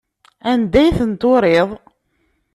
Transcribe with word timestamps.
Anda 0.51 0.77
ay 0.83 0.91
tent-turiḍ? 0.97 1.69